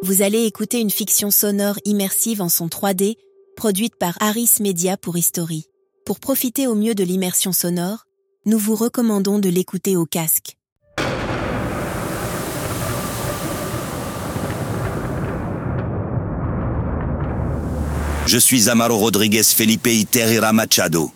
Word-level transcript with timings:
Vous 0.00 0.22
allez 0.22 0.44
écouter 0.44 0.78
une 0.78 0.90
fiction 0.90 1.32
sonore 1.32 1.80
immersive 1.84 2.40
en 2.40 2.48
son 2.48 2.68
3D, 2.68 3.16
produite 3.56 3.96
par 3.96 4.16
Harris 4.20 4.58
Media 4.60 4.96
pour 4.96 5.16
History. 5.16 5.64
Pour 6.06 6.20
profiter 6.20 6.68
au 6.68 6.76
mieux 6.76 6.94
de 6.94 7.02
l'immersion 7.02 7.52
sonore, 7.52 8.04
nous 8.46 8.58
vous 8.58 8.76
recommandons 8.76 9.40
de 9.40 9.48
l'écouter 9.48 9.96
au 9.96 10.06
casque. 10.06 10.56
Je 18.26 18.38
suis 18.38 18.70
Amaro 18.70 18.98
Rodriguez 18.98 19.42
Felipe 19.42 19.88
Iterira 19.88 20.52
Machado. 20.52 21.10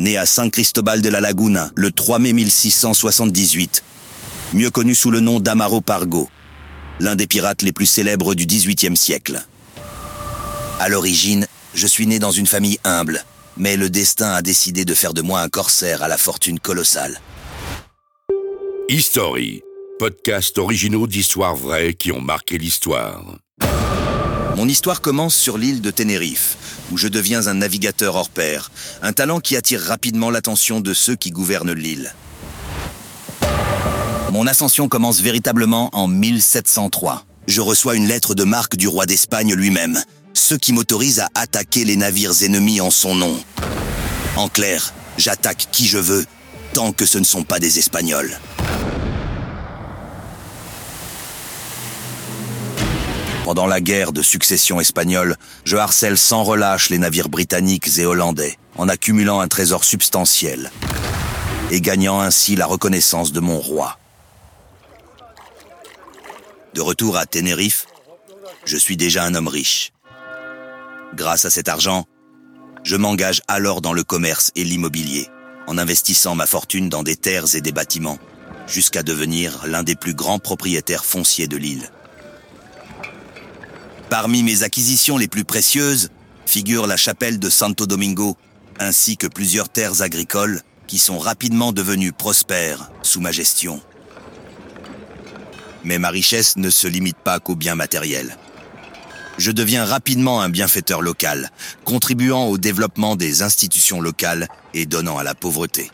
Né 0.00 0.16
à 0.16 0.26
San 0.26 0.50
Cristobal 0.50 1.00
de 1.00 1.08
la 1.08 1.20
Laguna 1.20 1.70
le 1.76 1.92
3 1.92 2.18
mai 2.18 2.32
1678, 2.32 3.84
mieux 4.54 4.70
connu 4.70 4.96
sous 4.96 5.12
le 5.12 5.20
nom 5.20 5.38
d'Amaro 5.38 5.80
Pargo, 5.80 6.28
l'un 7.02 7.16
des 7.16 7.26
pirates 7.26 7.62
les 7.62 7.72
plus 7.72 7.86
célèbres 7.86 8.36
du 8.36 8.46
XVIIIe 8.46 8.96
siècle. 8.96 9.44
À 10.78 10.88
l'origine, 10.88 11.48
je 11.74 11.88
suis 11.88 12.06
né 12.06 12.20
dans 12.20 12.30
une 12.30 12.46
famille 12.46 12.78
humble, 12.84 13.24
mais 13.56 13.76
le 13.76 13.90
destin 13.90 14.32
a 14.32 14.40
décidé 14.40 14.84
de 14.84 14.94
faire 14.94 15.12
de 15.12 15.20
moi 15.20 15.40
un 15.40 15.48
corsaire 15.48 16.04
à 16.04 16.08
la 16.08 16.16
fortune 16.16 16.60
colossale. 16.60 17.20
History, 18.88 19.62
podcast 19.98 20.58
originaux 20.58 21.08
d'histoires 21.08 21.56
vraies 21.56 21.94
qui 21.94 22.12
ont 22.12 22.20
marqué 22.20 22.56
l'histoire. 22.56 23.36
Mon 24.56 24.68
histoire 24.68 25.00
commence 25.00 25.34
sur 25.34 25.58
l'île 25.58 25.80
de 25.80 25.90
Tenerife, 25.90 26.56
où 26.92 26.98
je 26.98 27.08
deviens 27.08 27.48
un 27.48 27.54
navigateur 27.54 28.14
hors 28.14 28.30
pair, 28.30 28.70
un 29.02 29.12
talent 29.12 29.40
qui 29.40 29.56
attire 29.56 29.80
rapidement 29.80 30.30
l'attention 30.30 30.80
de 30.80 30.94
ceux 30.94 31.16
qui 31.16 31.32
gouvernent 31.32 31.72
l'île. 31.72 32.14
Mon 34.32 34.46
ascension 34.46 34.88
commence 34.88 35.20
véritablement 35.20 35.90
en 35.92 36.08
1703. 36.08 37.26
Je 37.48 37.60
reçois 37.60 37.96
une 37.96 38.08
lettre 38.08 38.34
de 38.34 38.44
marque 38.44 38.76
du 38.76 38.88
roi 38.88 39.04
d'Espagne 39.04 39.52
lui-même, 39.52 40.02
ce 40.32 40.54
qui 40.54 40.72
m'autorise 40.72 41.20
à 41.20 41.28
attaquer 41.34 41.84
les 41.84 41.96
navires 41.96 42.42
ennemis 42.42 42.80
en 42.80 42.90
son 42.90 43.14
nom. 43.14 43.36
En 44.36 44.48
clair, 44.48 44.94
j'attaque 45.18 45.68
qui 45.70 45.86
je 45.86 45.98
veux, 45.98 46.24
tant 46.72 46.92
que 46.92 47.04
ce 47.04 47.18
ne 47.18 47.24
sont 47.24 47.44
pas 47.44 47.58
des 47.58 47.78
Espagnols. 47.78 48.40
Pendant 53.44 53.66
la 53.66 53.82
guerre 53.82 54.12
de 54.12 54.22
succession 54.22 54.80
espagnole, 54.80 55.36
je 55.66 55.76
harcèle 55.76 56.16
sans 56.16 56.42
relâche 56.42 56.88
les 56.88 56.96
navires 56.96 57.28
britanniques 57.28 57.98
et 57.98 58.06
hollandais, 58.06 58.56
en 58.78 58.88
accumulant 58.88 59.40
un 59.40 59.48
trésor 59.48 59.84
substantiel, 59.84 60.72
et 61.70 61.82
gagnant 61.82 62.22
ainsi 62.22 62.56
la 62.56 62.64
reconnaissance 62.64 63.32
de 63.32 63.40
mon 63.40 63.58
roi. 63.58 63.98
De 66.74 66.80
retour 66.80 67.18
à 67.18 67.26
Tenerife, 67.26 67.86
je 68.64 68.78
suis 68.78 68.96
déjà 68.96 69.24
un 69.24 69.34
homme 69.34 69.48
riche. 69.48 69.92
Grâce 71.14 71.44
à 71.44 71.50
cet 71.50 71.68
argent, 71.68 72.06
je 72.82 72.96
m'engage 72.96 73.42
alors 73.46 73.82
dans 73.82 73.92
le 73.92 74.04
commerce 74.04 74.50
et 74.56 74.64
l'immobilier, 74.64 75.28
en 75.66 75.76
investissant 75.76 76.34
ma 76.34 76.46
fortune 76.46 76.88
dans 76.88 77.02
des 77.02 77.16
terres 77.16 77.54
et 77.54 77.60
des 77.60 77.72
bâtiments, 77.72 78.18
jusqu'à 78.66 79.02
devenir 79.02 79.66
l'un 79.66 79.82
des 79.82 79.96
plus 79.96 80.14
grands 80.14 80.38
propriétaires 80.38 81.04
fonciers 81.04 81.46
de 81.46 81.58
l'île. 81.58 81.90
Parmi 84.08 84.42
mes 84.42 84.62
acquisitions 84.62 85.18
les 85.18 85.28
plus 85.28 85.44
précieuses 85.44 86.08
figure 86.46 86.86
la 86.86 86.96
chapelle 86.96 87.38
de 87.38 87.50
Santo 87.50 87.86
Domingo, 87.86 88.38
ainsi 88.78 89.18
que 89.18 89.26
plusieurs 89.26 89.68
terres 89.68 90.00
agricoles 90.00 90.62
qui 90.86 90.98
sont 90.98 91.18
rapidement 91.18 91.72
devenues 91.72 92.12
prospères 92.12 92.90
sous 93.02 93.20
ma 93.20 93.30
gestion. 93.30 93.82
Mais 95.84 95.98
ma 95.98 96.10
richesse 96.10 96.56
ne 96.56 96.70
se 96.70 96.86
limite 96.86 97.18
pas 97.18 97.40
qu'aux 97.40 97.56
biens 97.56 97.74
matériels. 97.74 98.36
Je 99.38 99.50
deviens 99.50 99.84
rapidement 99.84 100.42
un 100.42 100.50
bienfaiteur 100.50 101.00
local, 101.00 101.50
contribuant 101.84 102.44
au 102.44 102.58
développement 102.58 103.16
des 103.16 103.42
institutions 103.42 104.00
locales 104.00 104.48
et 104.74 104.86
donnant 104.86 105.18
à 105.18 105.22
la 105.22 105.34
pauvreté. 105.34 105.90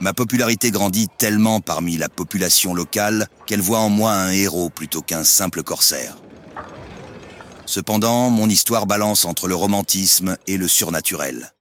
Ma 0.00 0.12
popularité 0.12 0.70
grandit 0.70 1.08
tellement 1.18 1.60
parmi 1.60 1.96
la 1.96 2.08
population 2.08 2.74
locale 2.74 3.28
qu'elle 3.46 3.60
voit 3.60 3.78
en 3.78 3.88
moi 3.88 4.12
un 4.12 4.30
héros 4.30 4.68
plutôt 4.68 5.00
qu'un 5.00 5.22
simple 5.22 5.62
corsaire. 5.62 6.16
Cependant, 7.66 8.28
mon 8.28 8.48
histoire 8.48 8.86
balance 8.86 9.24
entre 9.24 9.48
le 9.48 9.54
romantisme 9.54 10.36
et 10.46 10.56
le 10.56 10.66
surnaturel. 10.66 11.52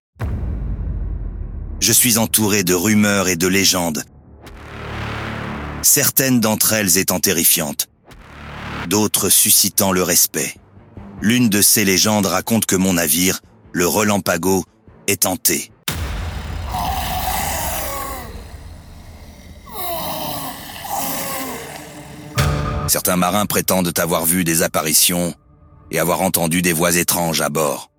Je 1.80 1.94
suis 1.94 2.18
entouré 2.18 2.64
de 2.64 2.74
rumeurs 2.74 3.28
et 3.28 3.36
de 3.36 3.48
légendes 3.48 4.04
certaines 5.82 6.40
d'entre 6.40 6.74
elles 6.74 6.98
étant 6.98 7.20
terrifiantes, 7.20 7.88
d'autres 8.88 9.30
suscitant 9.30 9.92
le 9.92 10.04
respect. 10.04 10.56
L'une 11.22 11.50
de 11.50 11.62
ces 11.62 11.86
légendes 11.86 12.26
raconte 12.26 12.66
que 12.66 12.76
mon 12.76 12.94
navire, 12.94 13.40
le 13.72 13.88
Relampago, 13.88 14.64
est 15.08 15.26
hanté. 15.26 15.72
Certains 22.88 23.16
marins 23.16 23.46
prétendent 23.46 23.94
avoir 23.98 24.26
vu 24.26 24.44
des 24.44 24.64
apparitions 24.64 25.34
et 25.92 26.00
avoir 26.00 26.22
entendu 26.22 26.62
des 26.62 26.74
voix 26.74 26.96
étranges 26.96 27.42
à 27.42 27.50
bord. 27.50 27.91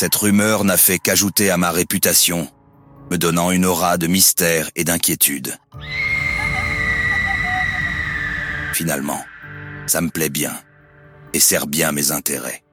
Cette 0.00 0.14
rumeur 0.14 0.64
n'a 0.64 0.78
fait 0.78 0.98
qu'ajouter 0.98 1.50
à 1.50 1.58
ma 1.58 1.70
réputation, 1.70 2.48
me 3.10 3.18
donnant 3.18 3.50
une 3.50 3.66
aura 3.66 3.98
de 3.98 4.06
mystère 4.06 4.70
et 4.74 4.82
d'inquiétude. 4.82 5.58
Finalement, 8.72 9.22
ça 9.86 10.00
me 10.00 10.08
plaît 10.08 10.30
bien 10.30 10.58
et 11.34 11.38
sert 11.38 11.66
bien 11.66 11.92
mes 11.92 12.12
intérêts. 12.12 12.64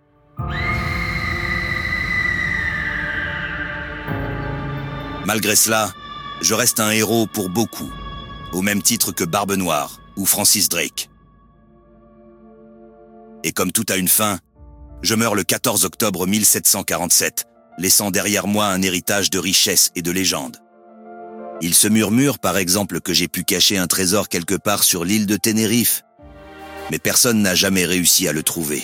Malgré 5.25 5.57
cela, 5.57 5.91
je 6.39 6.53
reste 6.53 6.79
un 6.79 6.91
héros 6.91 7.27
pour 7.27 7.49
beaucoup, 7.49 7.91
au 8.53 8.61
même 8.61 8.81
titre 8.81 9.11
que 9.11 9.25
Barbe 9.25 9.57
Noire 9.57 9.99
ou 10.15 10.25
Francis 10.25 10.69
Drake. 10.69 11.09
Et 13.43 13.51
comme 13.51 13.73
tout 13.73 13.85
a 13.89 13.97
une 13.97 14.07
fin, 14.07 14.39
je 15.01 15.15
meurs 15.15 15.35
le 15.35 15.43
14 15.43 15.85
octobre 15.85 16.25
1747, 16.25 17.45
laissant 17.77 18.11
derrière 18.11 18.47
moi 18.47 18.67
un 18.67 18.81
héritage 18.81 19.29
de 19.29 19.39
richesse 19.39 19.91
et 19.95 20.01
de 20.01 20.11
légende. 20.11 20.57
Il 21.61 21.73
se 21.73 21.87
murmure 21.87 22.39
par 22.39 22.57
exemple 22.57 23.01
que 23.01 23.13
j'ai 23.13 23.27
pu 23.27 23.43
cacher 23.43 23.77
un 23.77 23.87
trésor 23.87 24.29
quelque 24.29 24.55
part 24.55 24.83
sur 24.83 25.03
l'île 25.03 25.25
de 25.25 25.37
Tenerife, 25.37 26.03
mais 26.91 26.99
personne 26.99 27.41
n'a 27.41 27.55
jamais 27.55 27.85
réussi 27.85 28.27
à 28.27 28.33
le 28.33 28.43
trouver. 28.43 28.83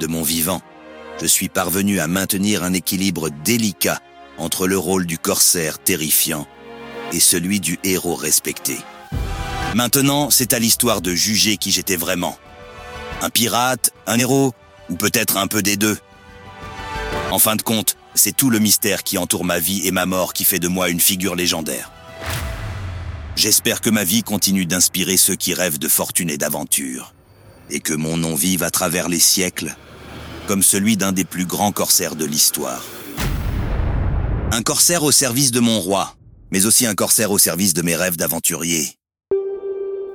De 0.00 0.06
mon 0.06 0.22
vivant, 0.22 0.62
je 1.20 1.26
suis 1.26 1.48
parvenu 1.48 2.00
à 2.00 2.06
maintenir 2.06 2.62
un 2.62 2.72
équilibre 2.72 3.30
délicat 3.44 4.00
entre 4.38 4.66
le 4.66 4.78
rôle 4.78 5.06
du 5.06 5.18
corsaire 5.18 5.78
terrifiant 5.78 6.46
et 7.12 7.20
celui 7.20 7.60
du 7.60 7.78
héros 7.84 8.14
respecté. 8.14 8.78
Maintenant, 9.74 10.30
c'est 10.30 10.52
à 10.52 10.58
l'histoire 10.58 11.00
de 11.00 11.12
juger 11.12 11.56
qui 11.56 11.70
j'étais 11.70 11.96
vraiment. 11.96 12.36
Un 13.22 13.30
pirate, 13.30 13.90
un 14.06 14.18
héros 14.18 14.52
ou 14.90 14.96
peut-être 14.96 15.36
un 15.36 15.46
peu 15.46 15.62
des 15.62 15.76
deux. 15.76 15.98
En 17.30 17.38
fin 17.38 17.56
de 17.56 17.62
compte, 17.62 17.96
c'est 18.14 18.36
tout 18.36 18.50
le 18.50 18.58
mystère 18.58 19.02
qui 19.02 19.18
entoure 19.18 19.44
ma 19.44 19.58
vie 19.58 19.86
et 19.86 19.90
ma 19.90 20.06
mort 20.06 20.32
qui 20.32 20.44
fait 20.44 20.58
de 20.58 20.68
moi 20.68 20.88
une 20.88 21.00
figure 21.00 21.34
légendaire. 21.34 21.90
J'espère 23.36 23.80
que 23.80 23.90
ma 23.90 24.04
vie 24.04 24.22
continue 24.22 24.64
d'inspirer 24.64 25.16
ceux 25.16 25.34
qui 25.34 25.52
rêvent 25.52 25.78
de 25.78 25.88
fortune 25.88 26.30
et 26.30 26.38
d'aventure, 26.38 27.14
et 27.68 27.80
que 27.80 27.92
mon 27.92 28.16
nom 28.16 28.34
vive 28.34 28.62
à 28.62 28.70
travers 28.70 29.08
les 29.08 29.18
siècles, 29.18 29.76
comme 30.46 30.62
celui 30.62 30.96
d'un 30.96 31.12
des 31.12 31.24
plus 31.24 31.44
grands 31.44 31.72
corsaires 31.72 32.16
de 32.16 32.24
l'histoire. 32.24 32.82
Un 34.52 34.62
corsaire 34.62 35.02
au 35.02 35.12
service 35.12 35.50
de 35.50 35.60
mon 35.60 35.80
roi, 35.80 36.14
mais 36.50 36.64
aussi 36.64 36.86
un 36.86 36.94
corsaire 36.94 37.30
au 37.30 37.38
service 37.38 37.74
de 37.74 37.82
mes 37.82 37.96
rêves 37.96 38.16
d'aventurier. 38.16 38.96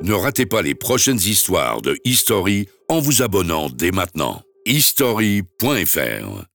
Ne 0.01 0.13
ratez 0.13 0.47
pas 0.47 0.63
les 0.63 0.73
prochaines 0.73 1.19
histoires 1.19 1.83
de 1.83 1.99
History 2.05 2.67
en 2.89 2.99
vous 2.99 3.21
abonnant 3.21 3.69
dès 3.69 3.91
maintenant. 3.91 4.41
history.fr 4.65 6.50